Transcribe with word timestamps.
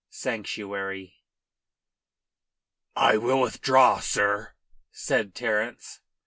SANCTUARY 0.09 1.21
"I 2.95 3.17
will 3.17 3.39
withdraw, 3.39 3.99
sir," 3.99 4.55
said 4.91 5.35
Terence. 5.35 6.01